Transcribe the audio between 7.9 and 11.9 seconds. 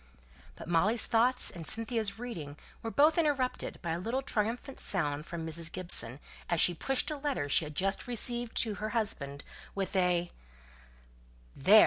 received to her husband, with a "There!